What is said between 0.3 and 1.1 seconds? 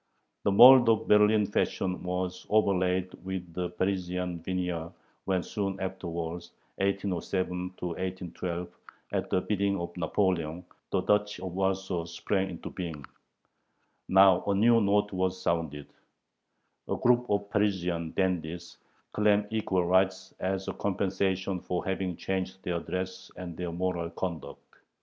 The mould of